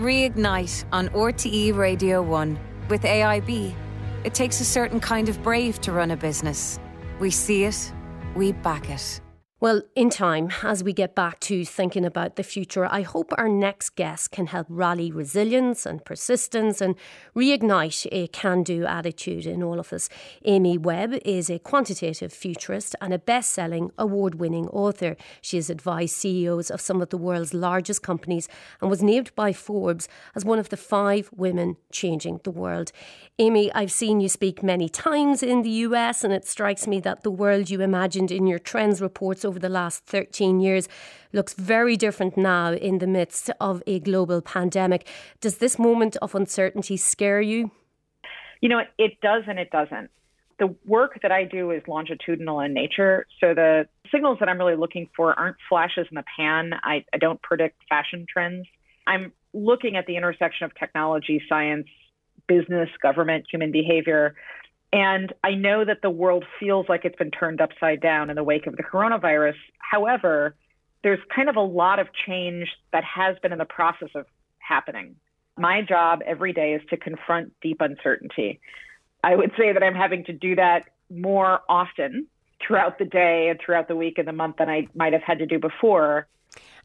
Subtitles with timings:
[0.00, 3.74] Reignite on RTE Radio 1 with AIB.
[4.24, 6.78] It takes a certain kind of brave to run a business.
[7.18, 7.92] We see it,
[8.34, 9.20] we back it.
[9.62, 13.46] Well, in time, as we get back to thinking about the future, I hope our
[13.46, 16.94] next guest can help rally resilience and persistence and
[17.36, 20.08] reignite a can do attitude in all of us.
[20.46, 25.14] Amy Webb is a quantitative futurist and a best selling, award winning author.
[25.42, 28.48] She has advised CEOs of some of the world's largest companies
[28.80, 32.92] and was named by Forbes as one of the five women changing the world.
[33.38, 37.24] Amy, I've seen you speak many times in the US, and it strikes me that
[37.24, 40.88] the world you imagined in your trends reports over the last 13 years
[41.32, 45.08] looks very different now in the midst of a global pandemic.
[45.40, 47.72] Does this moment of uncertainty scare you?
[48.60, 50.10] You know, it does and it doesn't.
[50.60, 53.26] The work that I do is longitudinal in nature.
[53.40, 56.72] So the signals that I'm really looking for aren't flashes in the pan.
[56.84, 58.66] I, I don't predict fashion trends.
[59.06, 61.88] I'm looking at the intersection of technology, science,
[62.46, 64.36] business, government, human behavior.
[64.92, 68.42] And I know that the world feels like it's been turned upside down in the
[68.42, 69.54] wake of the coronavirus.
[69.78, 70.56] However,
[71.02, 74.26] there's kind of a lot of change that has been in the process of
[74.58, 75.16] happening.
[75.56, 78.60] My job every day is to confront deep uncertainty.
[79.22, 82.26] I would say that I'm having to do that more often
[82.66, 85.38] throughout the day and throughout the week and the month than I might have had
[85.38, 86.26] to do before.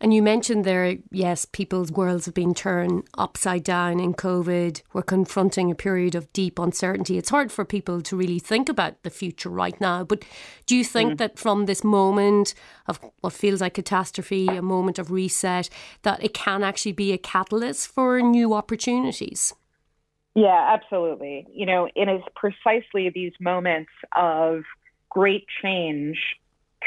[0.00, 4.82] And you mentioned there, yes, people's worlds have been turned upside down in COVID.
[4.92, 7.16] We're confronting a period of deep uncertainty.
[7.16, 10.04] It's hard for people to really think about the future right now.
[10.04, 10.24] But
[10.66, 11.18] do you think mm.
[11.18, 12.54] that from this moment
[12.86, 15.70] of what feels like catastrophe, a moment of reset,
[16.02, 19.54] that it can actually be a catalyst for new opportunities?
[20.34, 21.46] Yeah, absolutely.
[21.52, 24.64] You know, it is precisely these moments of
[25.08, 26.18] great change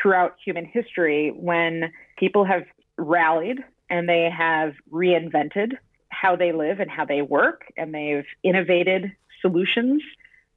[0.02, 2.64] throughout human history when people have
[2.98, 3.60] rallied
[3.90, 5.74] and they have reinvented
[6.10, 10.02] how they live and how they work, and they've innovated solutions.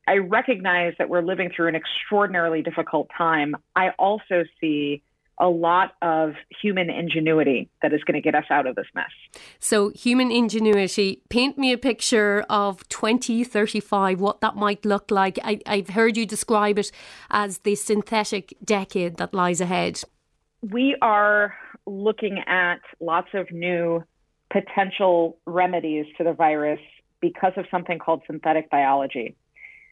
[0.06, 3.54] I recognize that we're living through an extraordinarily difficult time.
[3.76, 5.02] I also see
[5.40, 9.10] a lot of human ingenuity that is going to get us out of this mess.
[9.58, 15.38] So, human ingenuity, paint me a picture of 2035, what that might look like.
[15.42, 16.92] I, I've heard you describe it
[17.30, 20.02] as the synthetic decade that lies ahead.
[20.60, 21.54] We are
[21.86, 24.04] looking at lots of new
[24.52, 26.80] potential remedies to the virus
[27.20, 29.36] because of something called synthetic biology.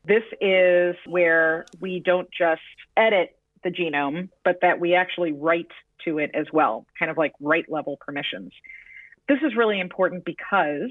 [0.04, 2.60] This is where we don't just
[2.96, 5.70] edit the genome, but that we actually write
[6.04, 8.52] to it as well, kind of like write level permissions.
[9.28, 10.90] This is really important because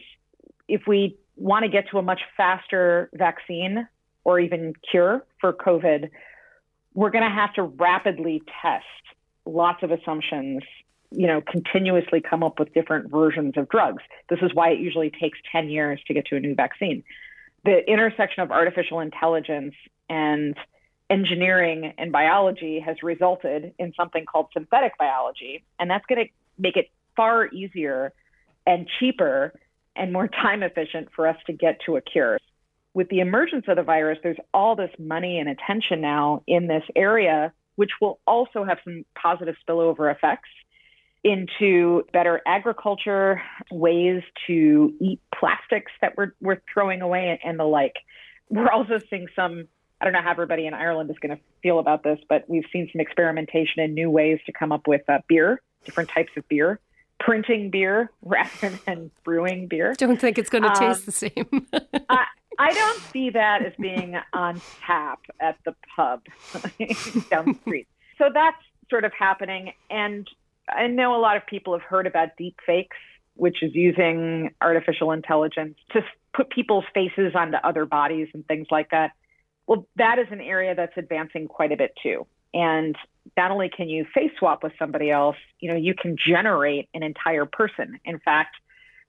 [0.68, 3.88] if we want to get to a much faster vaccine
[4.24, 6.10] or even cure for COVID,
[6.94, 8.86] we're going to have to rapidly test
[9.46, 10.64] lots of assumptions,
[11.12, 14.04] you know, continuously come up with different versions of drugs.
[14.30, 17.04] This is why it usually takes 10 years to get to a new vaccine.
[17.64, 19.76] The intersection of artificial intelligence
[20.10, 20.58] and
[21.10, 25.64] engineering and biology has resulted in something called synthetic biology.
[25.80, 28.14] And that's going to make it far easier
[28.66, 29.54] and cheaper
[29.96, 32.40] and more time efficient for us to get to a cure.
[32.94, 36.84] With the emergence of the virus, there's all this money and attention now in this
[36.96, 40.50] area, which will also have some positive spillover effects
[41.24, 43.42] into better agriculture,
[43.72, 47.96] ways to eat plastics that we're, we're throwing away, and the like.
[48.50, 49.68] We're also seeing some
[50.00, 52.66] I don't know how everybody in Ireland is going to feel about this, but we've
[52.72, 56.48] seen some experimentation in new ways to come up with uh, beer, different types of
[56.48, 56.80] beer,
[57.20, 59.96] printing beer rather than brewing beer.
[59.98, 61.68] Don't think it's going to taste um, the same.
[62.10, 62.26] I,
[62.60, 66.24] I don't see that as being on tap at the pub
[67.30, 67.88] down the street.
[68.18, 68.58] So that's
[68.90, 69.74] sort of happening.
[69.90, 70.28] And
[70.68, 72.98] I know a lot of people have heard about deep fakes,
[73.36, 76.02] which is using artificial intelligence to
[76.34, 79.12] put people's faces onto other bodies and things like that.
[79.68, 82.26] Well, that is an area that's advancing quite a bit too.
[82.54, 82.96] And
[83.36, 87.04] not only can you face swap with somebody else, you know, you can generate an
[87.04, 88.00] entire person.
[88.06, 88.56] In fact,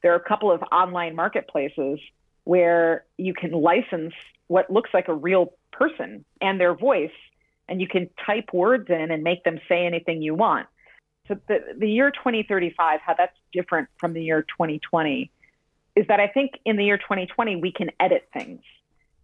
[0.03, 2.01] there are a couple of online marketplaces
[2.45, 4.13] where you can license
[4.49, 7.11] what looks like a real person and their voice,
[7.69, 10.66] and you can type words in and make them say anything you want.
[11.28, 15.31] So the, the year 2035, how that's different from the year 2020
[15.95, 18.63] is that I think in the year 2020, we can edit things.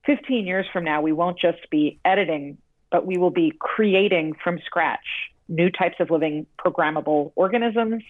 [0.07, 2.59] 15 years from now, we won't just be editing,
[2.91, 8.03] but we will be creating from scratch new types of living programmable organisms,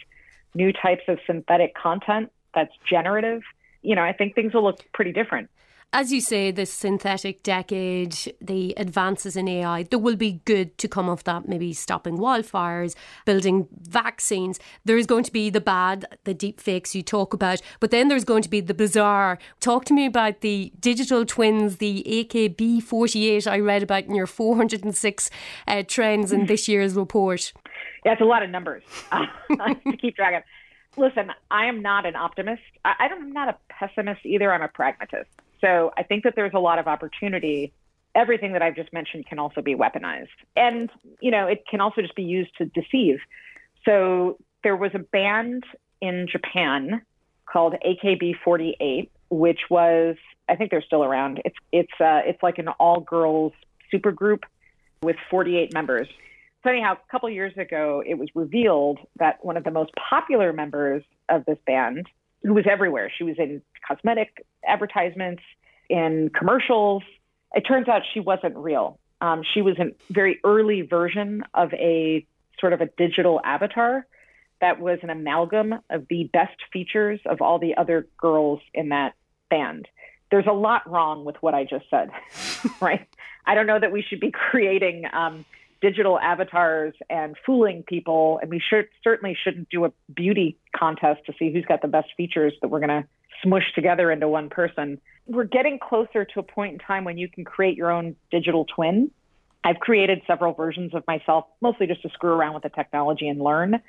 [0.55, 3.43] new types of synthetic content that's generative.
[3.83, 5.51] You know, I think things will look pretty different.
[5.95, 10.89] As you say, this synthetic decade, the advances in AI, there will be good to
[10.89, 14.59] come of that, maybe stopping wildfires, building vaccines.
[14.85, 18.09] There is going to be the bad, the deep fakes you talk about, but then
[18.09, 19.39] there's going to be the bizarre.
[19.61, 24.27] Talk to me about the digital twins, the AKB 48 I read about in your
[24.27, 25.31] 406
[25.69, 27.53] uh, trends in this year's report.
[28.05, 28.83] Yeah, it's a lot of numbers
[29.13, 30.43] to keep track of.
[30.97, 32.63] Listen, I am not an optimist.
[32.85, 34.53] I, I'm not a pessimist either.
[34.53, 35.31] I'm a pragmatist.
[35.65, 37.73] So I think that there's a lot of opportunity.
[38.15, 40.29] Everything that I've just mentioned can also be weaponized.
[40.57, 40.91] And,
[41.21, 43.19] you know, it can also just be used to deceive.
[43.85, 45.65] So there was a band
[46.01, 47.03] in Japan
[47.47, 50.17] called AKB 48, which was,
[50.49, 51.41] I think they're still around.
[51.45, 53.53] It's, it's, uh, it's like an all girls
[53.93, 54.41] supergroup
[55.03, 56.09] with 48 members.
[56.63, 60.53] So, anyhow, a couple years ago, it was revealed that one of the most popular
[60.53, 62.07] members of this band
[62.43, 63.11] who was everywhere.
[63.17, 65.43] She was in cosmetic advertisements,
[65.89, 67.03] in commercials.
[67.55, 68.99] It turns out she wasn't real.
[69.21, 72.27] Um, she was a very early version of a
[72.61, 74.07] sort of a digital avatar
[74.61, 79.15] that was an amalgam of the best features of all the other girls in that
[79.51, 79.87] band.
[80.31, 82.11] There's a lot wrong with what I just said,
[82.81, 83.07] right?
[83.47, 85.45] I don't know that we should be creating um,
[85.81, 88.39] digital avatars and fooling people.
[88.41, 92.09] And we should certainly shouldn't do a beauty contest to see who's got the best
[92.17, 93.09] features that we're going to
[93.45, 95.01] smush together into one person.
[95.27, 98.65] We're getting closer to a point in time when you can create your own digital
[98.65, 99.11] twin.
[99.63, 103.41] I've created several versions of myself, mostly just to screw around with the technology and
[103.41, 103.81] learn.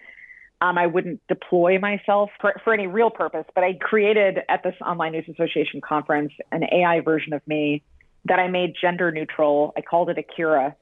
[0.62, 4.76] Um, I wouldn't deploy myself for, for any real purpose, but I created at this
[4.86, 7.84] Online News Association conference an AI version of me
[8.24, 9.74] that I made gender neutral.
[9.76, 10.76] I called it Akira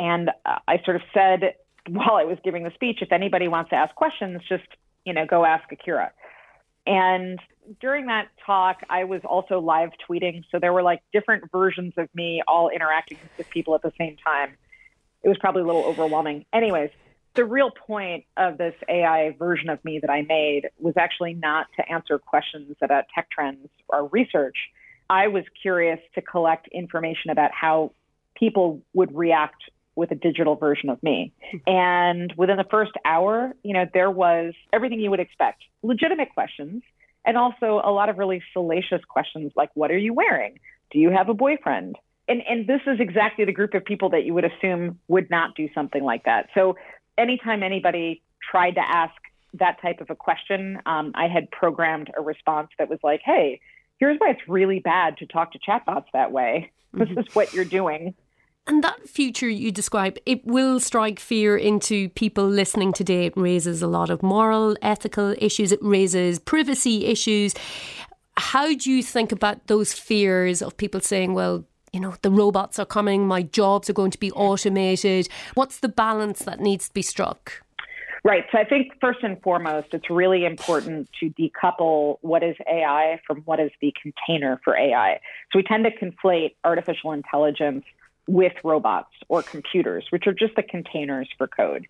[0.00, 1.54] and I sort of said
[1.88, 4.64] while I was giving the speech, if anybody wants to ask questions, just,
[5.04, 6.12] you know, go ask Akira.
[6.86, 7.38] And
[7.80, 10.42] during that talk, I was also live tweeting.
[10.50, 14.16] So there were like different versions of me all interacting with people at the same
[14.24, 14.56] time.
[15.22, 16.46] It was probably a little overwhelming.
[16.52, 16.90] Anyways,
[17.36, 21.66] the real point of this AI version of me that I made was actually not
[21.76, 24.56] to answer questions about tech trends or research.
[25.08, 27.92] I was curious to collect information about how
[28.34, 29.62] people would react
[29.96, 31.32] with a digital version of me.
[31.66, 36.82] And within the first hour, you know, there was everything you would expect legitimate questions
[37.24, 40.58] and also a lot of really salacious questions like, what are you wearing?
[40.90, 41.96] Do you have a boyfriend?
[42.28, 45.54] And, and this is exactly the group of people that you would assume would not
[45.54, 46.48] do something like that.
[46.54, 46.76] So
[47.18, 49.14] anytime anybody tried to ask
[49.54, 53.60] that type of a question, um, I had programmed a response that was like, hey,
[53.98, 56.70] here's why it's really bad to talk to chatbots that way.
[56.92, 57.20] This mm-hmm.
[57.20, 58.14] is what you're doing.
[58.66, 63.26] And that future you describe, it will strike fear into people listening today.
[63.26, 67.54] It raises a lot of moral, ethical issues, it raises privacy issues.
[68.36, 72.78] How do you think about those fears of people saying, well, you know, the robots
[72.78, 75.28] are coming, my jobs are going to be automated?
[75.54, 77.62] What's the balance that needs to be struck?
[78.22, 78.44] Right.
[78.52, 83.38] So I think first and foremost, it's really important to decouple what is AI from
[83.46, 85.20] what is the container for AI.
[85.50, 87.84] So we tend to conflate artificial intelligence
[88.26, 91.86] with robots or computers, which are just the containers for code.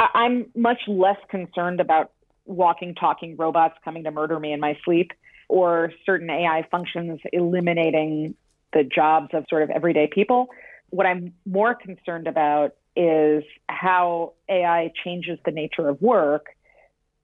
[0.00, 2.12] I'm much less concerned about
[2.44, 5.12] walking, talking robots coming to murder me in my sleep
[5.48, 8.34] or certain AI functions eliminating
[8.72, 10.48] the jobs of sort of everyday people.
[10.90, 16.46] What I'm more concerned about is how AI changes the nature of work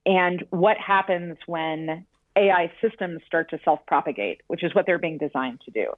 [0.06, 2.06] and what happens when
[2.36, 5.92] AI systems start to self propagate, which is what they're being designed to do.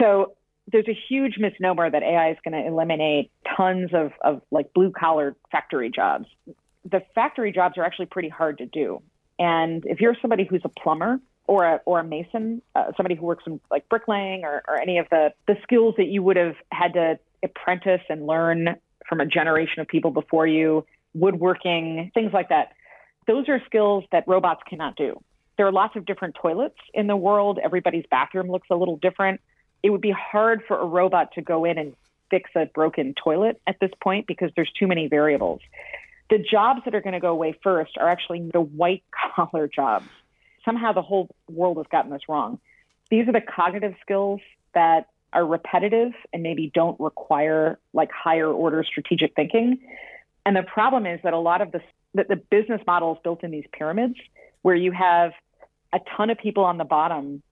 [0.00, 0.36] So
[0.70, 4.90] there's a huge misnomer that AI is going to eliminate tons of, of like blue
[4.90, 6.26] collar factory jobs.
[6.90, 9.02] The factory jobs are actually pretty hard to do.
[9.38, 13.26] And if you're somebody who's a plumber or a, or a mason, uh, somebody who
[13.26, 16.56] works in like bricklaying or, or any of the, the skills that you would have
[16.72, 18.76] had to apprentice and learn
[19.08, 22.72] from a generation of people before you, woodworking, things like that,
[23.26, 25.20] those are skills that robots cannot do.
[25.56, 27.58] There are lots of different toilets in the world.
[27.62, 29.40] Everybody's bathroom looks a little different
[29.84, 31.94] it would be hard for a robot to go in and
[32.30, 35.60] fix a broken toilet at this point because there's too many variables.
[36.30, 39.04] The jobs that are going to go away first are actually the white
[39.36, 40.08] collar jobs.
[40.64, 42.58] Somehow the whole world has gotten this wrong.
[43.10, 44.40] These are the cognitive skills
[44.72, 49.80] that are repetitive and maybe don't require like higher order strategic thinking.
[50.46, 51.82] And the problem is that a lot of the,
[52.14, 54.16] the, the business models built in these pyramids,
[54.62, 55.32] where you have
[55.92, 57.42] a ton of people on the bottom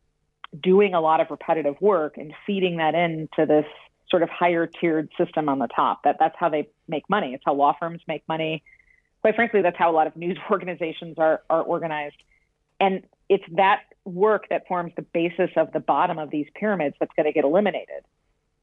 [0.61, 3.67] doing a lot of repetitive work and feeding that into this
[4.11, 6.03] sort of higher tiered system on the top.
[6.05, 7.33] That that's how they make money.
[7.35, 8.63] It's how law firms make money.
[9.23, 12.17] Quite frankly, that's how a lot of news organizations are are organized.
[12.81, 17.13] And it's that work that forms the basis of the bottom of these pyramids that's
[17.17, 18.05] going to get eliminated.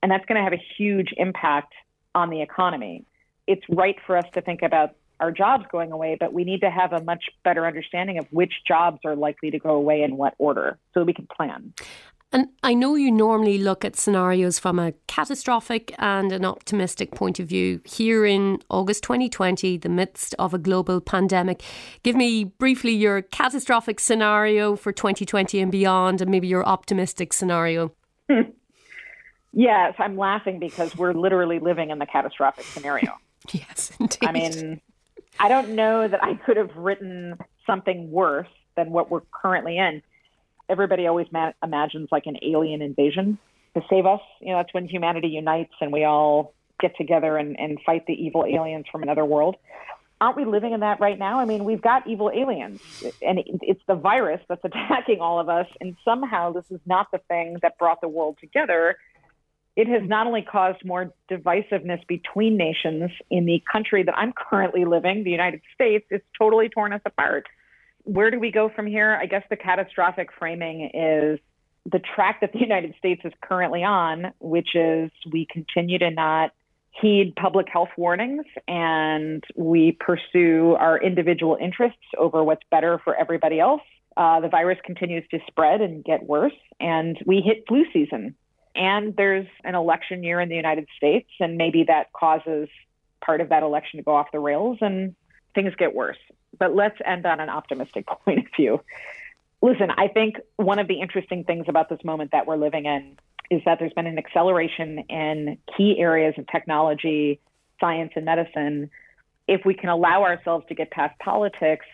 [0.03, 1.73] And that's going to have a huge impact
[2.13, 3.05] on the economy.
[3.47, 6.69] It's right for us to think about our jobs going away, but we need to
[6.69, 10.33] have a much better understanding of which jobs are likely to go away in what
[10.37, 11.73] order so we can plan.
[12.31, 17.39] And I know you normally look at scenarios from a catastrophic and an optimistic point
[17.39, 17.81] of view.
[17.85, 21.63] Here in August 2020, the midst of a global pandemic,
[22.03, 27.93] give me briefly your catastrophic scenario for 2020 and beyond, and maybe your optimistic scenario.
[29.51, 33.17] yes, I'm laughing because we're literally living in the catastrophic scenario.
[33.51, 34.27] yes, indeed.
[34.27, 34.81] I mean,
[35.37, 40.01] I don't know that I could have written something worse than what we're currently in
[40.69, 43.37] everybody always ma- imagines like an alien invasion
[43.73, 44.21] to save us.
[44.39, 48.13] You know, that's when humanity unites and we all get together and, and fight the
[48.13, 49.57] evil aliens from another world.
[50.21, 51.39] Aren't we living in that right now?
[51.39, 52.81] I mean, we've got evil aliens,
[53.21, 55.67] and it's the virus that's attacking all of us.
[55.79, 58.97] And somehow, this is not the thing that brought the world together.
[59.75, 64.83] It has not only caused more divisiveness between nations in the country that I'm currently
[64.83, 67.47] living, the United States, it's totally torn us apart
[68.03, 69.17] where do we go from here?
[69.21, 71.39] I guess the catastrophic framing is
[71.91, 76.51] the track that the United States is currently on, which is we continue to not
[77.01, 83.59] heed public health warnings and we pursue our individual interests over what's better for everybody
[83.59, 83.81] else.
[84.17, 88.35] Uh, the virus continues to spread and get worse, and we hit flu season.
[88.75, 92.69] And there's an election year in the United States, and maybe that causes
[93.21, 95.15] part of that election to go off the rails and
[95.53, 96.17] things get worse
[96.57, 98.81] but let's end on an optimistic point of view.
[99.61, 103.17] Listen, I think one of the interesting things about this moment that we're living in
[103.51, 107.39] is that there's been an acceleration in key areas of technology,
[107.79, 108.89] science, and medicine.
[109.47, 111.85] If we can allow ourselves to get past politics,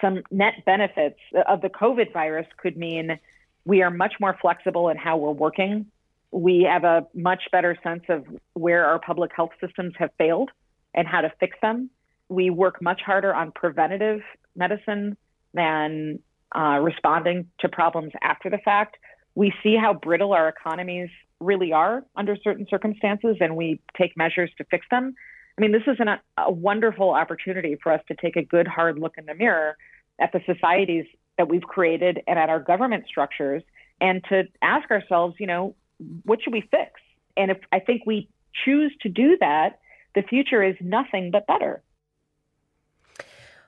[0.00, 1.18] some net benefits
[1.48, 3.18] of the COVID virus could mean
[3.64, 5.86] we are much more flexible in how we're working.
[6.30, 10.50] We have a much better sense of where our public health systems have failed
[10.94, 11.90] and how to fix them
[12.28, 14.20] we work much harder on preventative
[14.54, 15.16] medicine
[15.54, 16.18] than
[16.54, 18.96] uh, responding to problems after the fact.
[19.34, 21.08] We see how brittle our economies
[21.40, 25.14] really are under certain circumstances, and we take measures to fix them.
[25.56, 28.98] I mean, this is an, a wonderful opportunity for us to take a good, hard
[28.98, 29.76] look in the mirror
[30.20, 31.06] at the societies
[31.36, 33.62] that we've created and at our government structures,
[34.00, 35.74] and to ask ourselves, you know,
[36.24, 37.00] what should we fix?
[37.36, 38.28] And if I think we
[38.64, 39.80] choose to do that,
[40.14, 41.82] the future is nothing but better.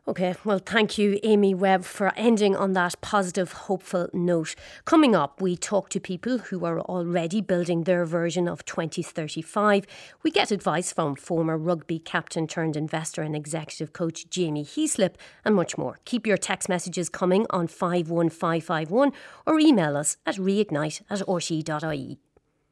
[0.09, 4.55] Okay, well, thank you, Amy Webb, for ending on that positive, hopeful note.
[4.87, 9.87] Coming up, we talk to people who are already building their version of 2035.
[10.23, 15.55] We get advice from former rugby captain turned investor and executive coach Jamie Heaslip, and
[15.55, 15.99] much more.
[16.07, 19.13] Keep your text messages coming on 51551
[19.47, 22.19] or email us at reignite at rte.ie.